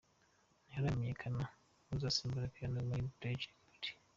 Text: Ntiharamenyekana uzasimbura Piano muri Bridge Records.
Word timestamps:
Ntiharamenyekana 0.65 1.43
uzasimbura 1.95 2.51
Piano 2.55 2.77
muri 2.87 3.03
Bridge 3.17 3.45
Records. 3.55 3.89